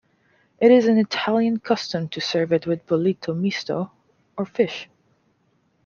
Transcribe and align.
It 0.59 0.71
is 0.71 0.87
an 0.87 0.97
Italian 0.97 1.59
custom 1.59 2.09
to 2.09 2.19
serve 2.19 2.51
it 2.51 2.65
with 2.65 2.87
bollito 2.87 3.35
misto 3.39 3.91
or 4.35 4.47
fish. 4.47 4.89